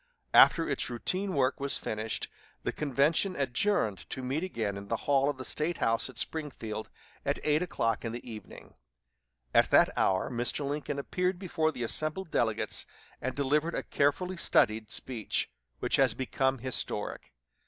[0.33, 2.27] After its routine work was finished,
[2.63, 6.89] the convention adjourned to meet again in the hall of the State House at Springfield
[7.23, 8.73] at eight o'clock in the evening.
[9.53, 10.65] At that hour Mr.
[10.67, 12.87] Lincoln appeared before the assembled delegates
[13.21, 15.51] and delivered a carefully studied speech,
[15.81, 17.31] which has become historic.